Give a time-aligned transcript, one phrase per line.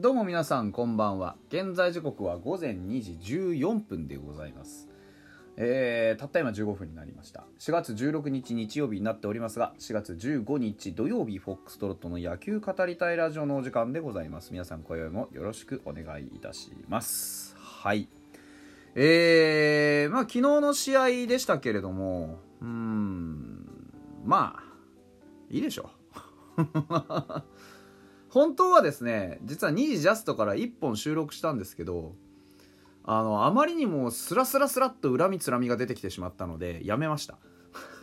[0.00, 1.34] どうも皆さんこんばんは。
[1.48, 4.88] 現在時刻は午前2時14分でございます。
[5.56, 7.46] えー、たった今15分になりました。
[7.58, 14.52] 4月16日日曜日になっておりますが4月15日土曜日フォックストロットの野球語りたいラジオのお時間でございます。
[14.52, 17.56] 皆さん今宵もよろしくお願いいたします。
[17.58, 18.08] はい。
[18.94, 23.66] えー、まあ昨日の試合でしたけれどもうーん
[24.24, 24.62] まあ
[25.50, 25.90] いいでしょ
[26.56, 26.62] う。
[28.30, 32.14] 本当はですね実は2時ジャストから1本収録したんですけど
[33.04, 37.38] あのあまりにもスラスラスラっと恨みつらみが出てきてしまったのでやめました。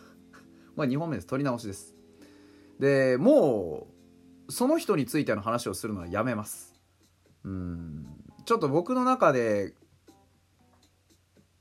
[0.76, 1.28] まあ2本目です。
[1.28, 1.96] 取り直しです。
[2.80, 3.88] でも
[4.48, 6.74] うその人についての話をするのはやめます。
[7.44, 8.06] うん。
[8.46, 9.76] ちょっと僕の中で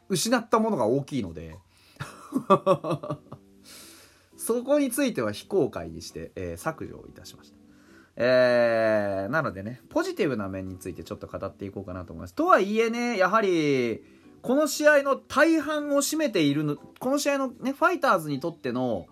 [0.08, 1.58] 失ったものが大きいので
[4.36, 7.64] そこについては非公開にして、えー、削除をいたしました。
[8.17, 12.34] えー、なのでね、ポジティブな面についてちょっと語っていこうかなと思います。
[12.34, 14.05] とはいえね、やはり、
[14.43, 19.07] この試合の大半を占めているの、この試合のね、ファイターズにとっての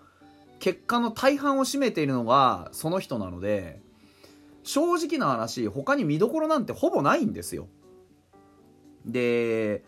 [0.59, 3.81] 結果の大半を占めているのがその人なので、
[4.63, 7.67] 正直な話、他に見どころなんてほぼないんですよ。
[9.05, 9.83] で、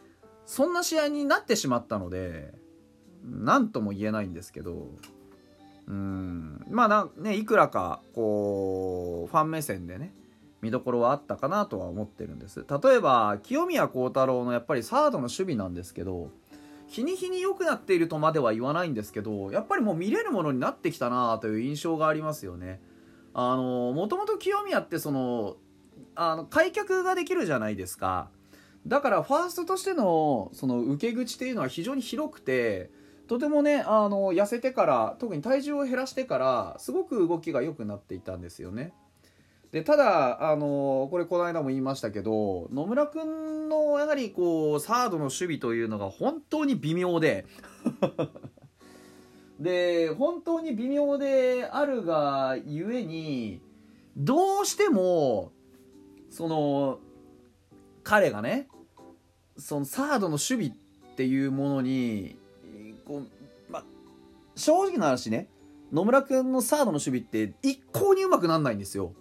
[0.46, 2.54] そんな試合になってしまったので、
[3.22, 4.88] 何とも言えないんですけど、
[5.88, 6.64] うん。
[6.70, 10.12] まあねいくらかこうファン目線でね
[10.62, 12.64] 見どころはあったかなとは思ってるんです。
[12.82, 16.30] 例えば清宮幸太郎のやっぱりサードの守備なんですけど
[16.88, 22.80] 日に日に良くなっているとまでは言わないんですけどやっぱりもう見れるものになってきたなという印象がありますよね。
[23.34, 25.56] あのもともと清宮ってその
[26.14, 28.30] あの開脚ができるじゃないですか。
[28.86, 32.90] だからファーストとしてのその受け口っていうのは非常に広くて
[33.26, 38.92] とてもねあの痩せてから特に体重を減らしてからすごく動きが良くなっていたんですよね。
[39.72, 47.44] でただあのこれこの間も言いましたけど野村君のやはりこうサードの守備というのが本当に微妙で
[49.58, 53.60] で本当に微妙であるがゆえに
[54.16, 55.50] どうしても
[56.30, 57.00] その
[58.04, 58.68] 彼がね
[59.56, 60.72] そのサードの守備っ
[61.16, 62.38] ていうものに
[63.06, 63.84] こう、ま
[64.56, 65.48] 正直な話ね、
[65.92, 69.12] 野村君のサードの守備って一向にうまくなんないんですよ。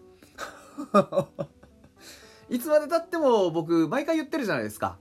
[2.49, 4.97] いつまでたっても僕、毎回言ってるじゃないですか。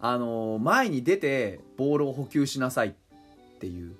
[0.00, 2.94] あの、前に出てボールを補給しなさいっ
[3.58, 3.96] ていう。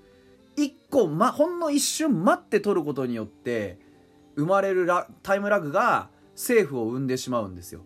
[0.57, 3.79] 一個、ま、ほんの一瞬待って取ることによって、
[4.37, 7.83] 生まれるラタイムラグがセーフを生んでしまうんですよ。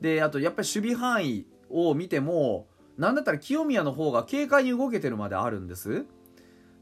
[0.00, 2.66] で、あとやっぱり守備範囲を見ても、
[2.98, 6.04] なんだったら清宮の方が軽快に動けてるまであるんです。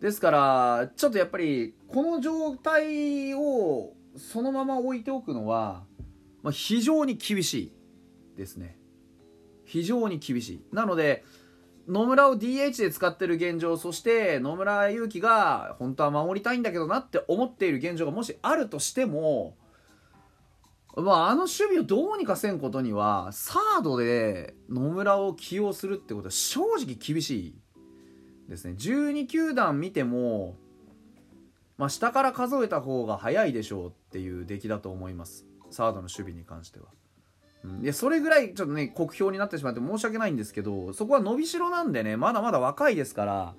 [0.01, 5.85] ですからちょっとやっぱりこの状態をそのまま置いておくのは、
[6.43, 7.73] まあ、非常に厳しい
[8.37, 8.79] ですね。
[9.65, 10.65] 非常に厳しい。
[10.73, 11.25] なので
[11.87, 19.57] 野村を DH で使ってる現状そして野村勇輝が本当は守りたいんだけどなって思っている現状がもしあるとしても
[20.97, 27.55] まあ、あの守備をどうにかせんことにはサードで野村を起用するってことは正直厳しい
[28.49, 30.57] ですね12球団見ても、
[31.79, 36.87] まあ、下から数えた方が早いでしょうっていう出来だと思いますサードの守備に関しては。
[37.63, 43.55] うん、でそれぐらいちょっとね酷評になってしまって申し訳ないんですけどそこは伸びしろなんでねまだまだ若いですから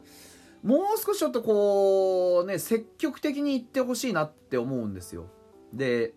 [0.64, 5.28] もう少しちょっとこうね積極的にいってほしいなって思うんですよ。
[5.72, 6.14] で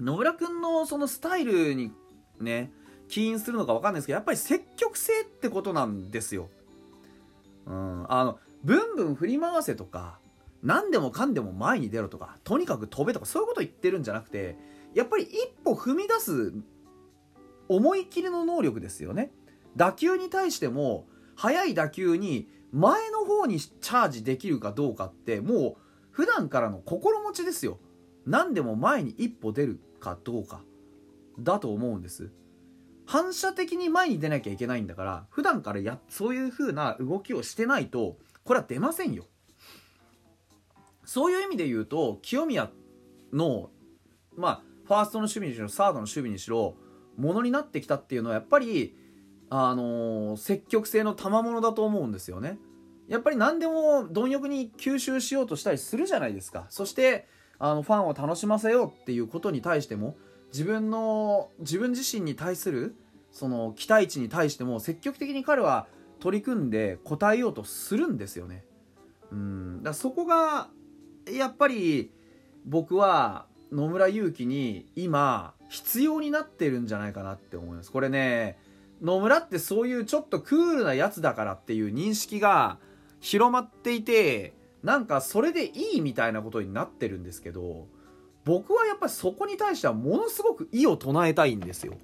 [0.00, 1.92] 野村君のそのスタイルに
[2.40, 2.72] ね
[3.08, 6.48] 起因するのか分かんないですけどやっぱり積極性ってことなんですよ。
[7.66, 10.18] うん、あのブンブン振り回せとか
[10.62, 14.56] 何でもかんでも前に出ろとかとにかく飛べとかそういうこと言ってるんじゃなくて
[14.94, 16.52] やっぱり一歩踏み出す
[17.68, 19.30] 思い切りの能力ですよね。
[19.76, 21.06] 打球に対しても
[21.36, 25.76] 速い打球に前の方にチャージできるかどうかってもう
[26.10, 27.78] 普段からの心持ちですよ。
[28.26, 30.62] 何でも前に一歩出るかどうか
[31.38, 32.30] だと思うんです。
[33.04, 39.24] 反射的に前に出なきゃいけないんだから普段からやそういう風な動きをしてないとこれは出ませんよ。
[41.04, 42.70] そういう意味で言うと清宮
[43.32, 43.70] の
[44.36, 46.76] まあファーストの守備にしろサードの守備にしろ
[47.16, 48.96] ものになってきたっていうのはやっぱり
[49.50, 52.58] あのー、積極性の賜物だと思うんですよね。
[53.08, 56.66] やっぱり何でも貪欲に吸収しようとしたりするじゃないですか。
[56.70, 57.26] そして
[57.64, 60.16] あのファンを楽しませようっていうことに対しても
[60.48, 62.96] 自分の自分自身に対する
[63.30, 65.86] その期待値に対しても積極的に彼は
[66.18, 68.64] 取り組んで応えようとするんですよね。
[69.30, 70.70] うんだそこが
[71.32, 72.10] やっぱり
[72.66, 78.58] 僕は野村勇輝に今必要になってるんじゃないかなって思いますこれね
[79.00, 82.78] 野村ってそういうちょっとクールなやつだからっていう認識が
[83.20, 87.86] 広まっていてなんかそれでいいみたいなことになってるんですけど
[88.44, 91.94] 僕はやっぱりそこに対してはものすごく異を唱えたいんですよ。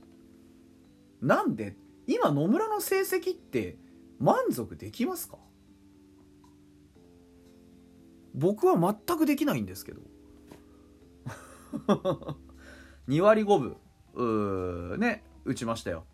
[1.21, 1.77] なんで
[2.07, 3.77] 今野村の成績って
[4.21, 5.39] 満足できますか？
[8.35, 10.01] 僕は全くできないんですけど。
[13.09, 13.77] 2割5分。
[14.15, 16.05] うーね打ちましたよ。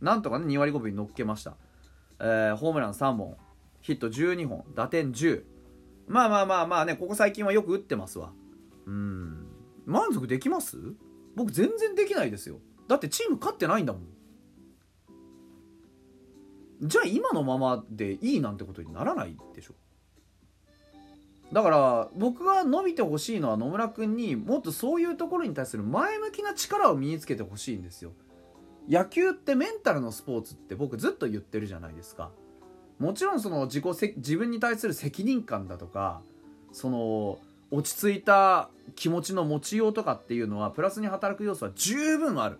[0.00, 1.56] なんとかね2割5分に乗っけました、
[2.20, 3.36] えー、ホームラン3本。
[3.82, 4.64] ヒット12本。
[4.74, 5.44] 打点10
[6.06, 8.32] まあまあまあまあねここ最近はよく打ってますわ。
[8.86, 9.46] うん。
[9.86, 10.78] 満足できます？
[11.34, 12.58] 僕全然できないですよ。
[12.88, 14.02] だってチーム勝ってないんだもん。
[16.82, 19.74] じゃあ今のままでいいなんてことにならないでしょ。
[21.52, 28.12] だから僕が伸びてほしいのは野村君にもっとそういうところに対する前向きな力を身につけてほしいんですよ。
[28.88, 32.30] 野球ってメンタルのスポーツって僕ずっと言ってるじゃないですか。
[32.98, 36.22] もちろんその自己自分に対する責任感だとか
[36.72, 37.38] その
[37.70, 42.58] 落ち着いた気持ちの持ちようとかっていうのはプラスに働く要素は十分ある。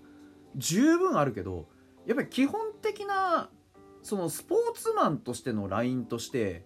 [0.57, 1.67] 十分あるけど
[2.07, 3.51] やっぱり基本的な
[4.03, 6.65] そのスポーツマンとしてのラインとして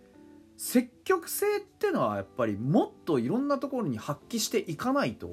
[0.57, 5.31] 積極性っていうのはやっぱりもっといろんなところに発揮していかないと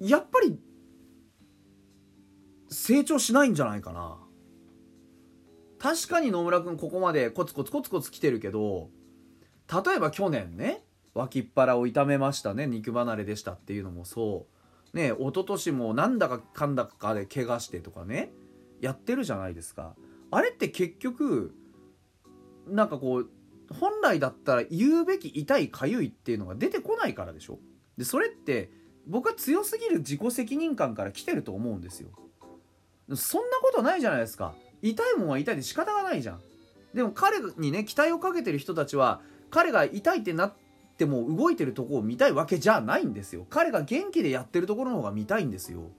[0.00, 0.58] やっぱり
[2.68, 4.18] 成長しないんじゃないかな。
[5.78, 8.88] 確かに野村君ここまでコツコツコツコツ来てるけど
[9.72, 10.84] 例えば去年ね
[11.14, 14.46] 脇っ腹を痛めましたね肉離れでしたっていうのもそ
[14.94, 14.96] う。
[14.96, 18.32] ね一昨年もなんだかかんだかで怪我してとかね
[18.80, 19.94] やってるじゃないですか。
[20.30, 21.54] あれって結局
[22.68, 23.30] なんかこう
[23.78, 27.58] 本来だったら言うべき痛いかゆいっていうのが出てこないからでしょ。
[27.96, 28.70] でそれって
[29.06, 32.10] 僕は強すぎる自己責任感から来てると思うんですよ。
[33.14, 34.54] そんなことないじゃないですか。
[34.82, 36.40] 痛いもんは痛いで仕方がないじゃん。
[36.94, 39.20] でも彼にね期待をかけてる人たちは
[39.50, 40.54] 彼が痛いってなっ
[40.96, 43.46] ても動いてるとこを見たいわけじゃないんですよ。
[43.50, 45.90] 彼が元気でやってるところの方が見たいんですよ。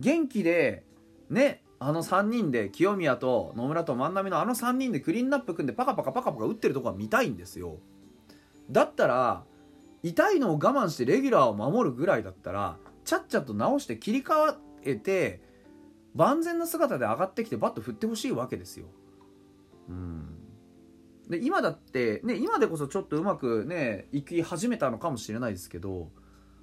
[0.00, 0.84] 元気で
[1.30, 7.78] ねあの3人で清宮と野村と万波のあの3人でクリーンナップ組んでパカパカパカパカ打ってるとこは見たいんですよ。
[8.70, 9.44] だったら
[10.02, 15.40] 痛いのを我慢してレギュラーを守るぐらいだったらちゃっちゃと直して切り替えて
[16.14, 18.86] 万全な姿で上がってきてバット振ってほしいわけですよ。
[19.88, 20.38] うん。
[21.28, 26.10] で今だってね今でこそちょっとうまくね行き始めたのかもしれないですけど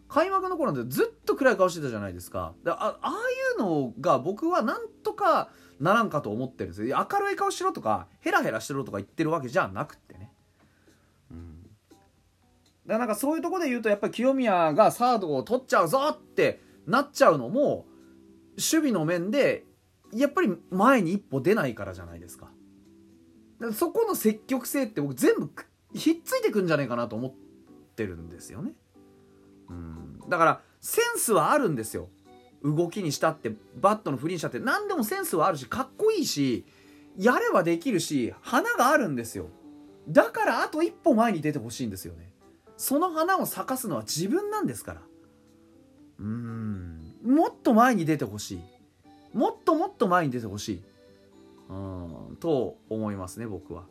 [0.07, 2.53] 開幕の頃なんてずっと暗い顔してたじゃないですか。
[2.65, 3.13] あああい
[3.57, 5.49] うのが僕はなんとか
[5.79, 7.05] ならんかと思ってるんですよ。
[7.11, 10.31] 明るい顔しろとかヘラヘラしてろとか言ってるわけじゃなくてね。
[11.31, 11.63] うん。
[11.63, 11.99] だか
[12.87, 17.85] らなんかそういうとこで言うとやっぱり清宮がサードを取っちゃうぞってなっちゃうのも
[18.57, 19.65] 守備の面で
[20.13, 22.49] やっぱり前に一歩出ないからじゃないですか。
[23.59, 25.49] かそこの積極性って僕全部
[25.93, 27.33] ひっついてくんじゃないかなと思っ
[27.95, 28.73] てるんですよね。
[29.69, 30.19] うん。
[30.29, 32.09] だからセンスはあるんですよ。
[32.63, 34.59] 動きにしたってバットの振りにしたって。
[34.59, 36.65] 何でもセンスはあるしかっこいいし
[37.17, 39.47] やればできるし花があるんですよ。
[40.07, 42.31] だからあと一歩前に出てほしいんですよね。
[42.77, 45.01] その花を咲かすのは自分なんですから。
[46.19, 46.94] うん。
[47.25, 48.59] もっと前に出てほしい
[49.37, 50.83] もっともっと前に出てほしい
[51.69, 51.73] う
[52.33, 53.83] んと思いますね僕は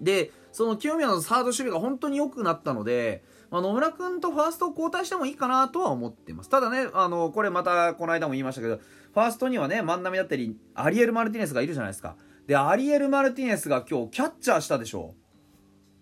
[0.00, 6.50] でその清宮のサード守備が本当に良くなったのでまあ、野村君とファーストを交代してもいいかなとは思ってます。
[6.50, 12.16] ただね、あの、これまたこの間も言いましたけど、ファーストにはね、万波だったり、アリエル・マルティネスがいるじゃないですか。
[12.46, 15.14] で、アリエル・マルティネスが今日キャッチャーしたでしょ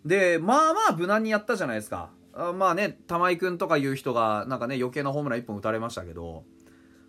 [0.04, 0.08] う。
[0.08, 2.10] で、まあまあ無難にやったじゃないですか。
[2.36, 6.44] あまあね、玉井君とかいう人が、なんかね、余計なホームラン1本打たれましたけど、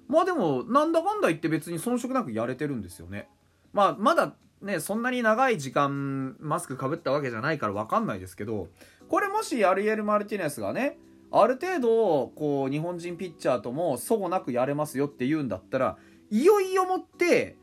[0.07, 3.27] まあでも、なんだかんだ言って別に遜色なくやれてるんですよね。
[3.73, 8.69] まあ、まだね、そんなに長い時間マスクかぶったわけじゃないから分かんないですけど、
[9.07, 10.97] これもしアリエル・マルティネスがね
[11.31, 15.97] ある程度こう日本人ピッチャーとも齟齬なくやれますよって言うんだったら
[16.29, 17.55] いよいよもって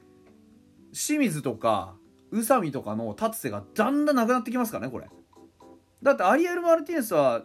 [0.92, 1.94] 清水とか
[2.30, 5.08] 宇佐美とかの立つ瀬がだんだんなくなってきますからねこれ
[6.02, 7.44] だってアリエル・マルティネスは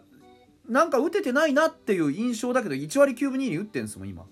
[0.70, 4.24] なんか打ててないなっていう印象だけど1割9分2厘打ってんですもん今。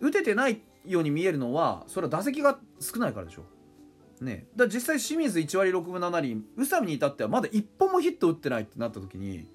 [0.00, 3.44] 打ててないように見えるのはそれは打席が少ないからでしょ。
[4.22, 9.48] ね、だ実際清水1割6分7厘宇佐美に至ってはまだ1本もヒット打ってないってなった時に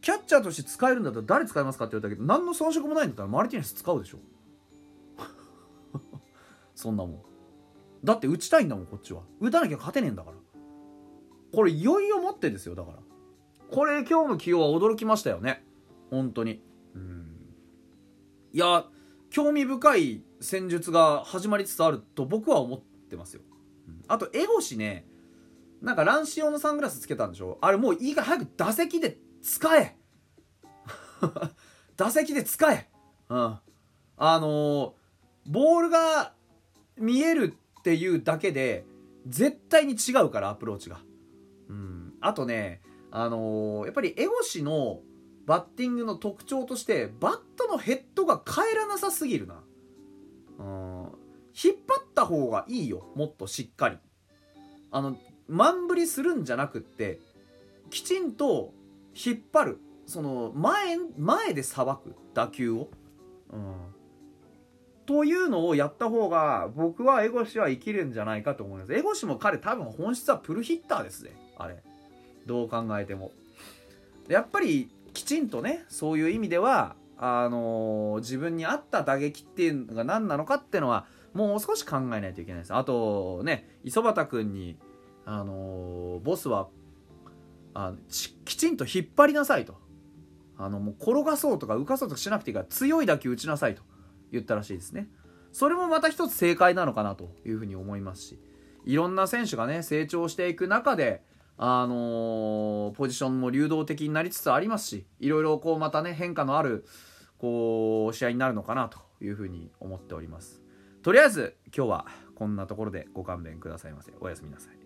[0.00, 4.18] キャッチャーとして使えるんだったら誰使いますかって言われたけど何の遜色もないんだったらマルティネス使うでしょ。
[6.74, 7.22] そんなもん。
[8.02, 9.22] だって打ちたいんだもんこっちは。
[9.40, 10.36] 打たなきゃ勝てねえんだから。
[11.52, 12.98] これいよいよ持ってですよだから。
[13.70, 15.64] これ今日の起用は驚きましたよね。
[16.10, 16.62] 本当に。
[18.52, 18.86] いや
[19.30, 23.42] 興味深い戦術が始まりつつあると僕は思ってますよ、
[24.06, 25.08] あとエゴシね。
[25.82, 27.58] なんか乱視用のサングラスつけたんでしょ？
[27.60, 29.98] あれもういいから早く打席で使え。
[31.96, 32.88] 打席で使え。
[33.28, 33.38] うん。
[33.38, 33.60] あ
[34.40, 34.92] のー、
[35.46, 36.32] ボールが
[36.96, 38.86] 見えるっていうだけで
[39.26, 41.00] 絶対に違うからアプローチが。
[41.68, 42.14] うん。
[42.20, 42.82] あとね
[43.16, 44.98] あのー、やっぱりエゴシの
[45.46, 49.62] バッティングの特徴としてバットのヘッドが返らなさすぎるな。
[50.58, 51.02] うん。
[51.54, 53.98] 引っ張った方がいいよもっとしっかり。
[54.90, 55.16] あの
[55.46, 57.20] 満振りするんじゃなくって
[57.90, 58.74] きちんと
[59.14, 59.78] 引っ張る。
[60.06, 62.88] その前前でさばく打球を、
[63.52, 63.74] うん、
[65.06, 68.92] というのをやった方が僕はエゴシは生きるんじゃないかと思います。
[68.92, 71.80] エゴシも彼多分本質はプルヒッターですねあれ。
[72.46, 73.32] どう考えても。
[74.28, 82.74] やっぱりきちんとねそういう意味ではあのー、自分に合った打撃っていうのが何なのかっていうのはもう少し考えないといけないです。
[82.74, 84.76] あとね磯畑君に
[85.24, 86.68] あのー、ボスは
[87.74, 87.96] あの
[88.44, 89.82] きちんと引っ張りなさいと。
[90.56, 93.82] あのもう転がそうとか浮かそうとかしなくていいから強い打球打ちなさいと。
[94.30, 95.08] 言ったらしいですね。
[95.52, 98.38] それもまた一つ正解なのかなというふうに思いますし。
[98.84, 101.22] いろんな選手がね成長していく中で
[101.56, 106.84] あのー、ポジションも流動的になりつつありますしいろいろこうまたね変化のある
[107.38, 110.62] こう試合になるのかなというふうに思っております。
[111.02, 114.12] とりあえず今日はこんなところでご勘弁くださいませ。
[114.20, 114.83] おやすみなさい。